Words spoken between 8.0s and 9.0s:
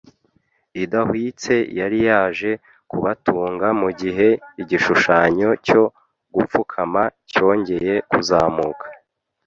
kuzamuka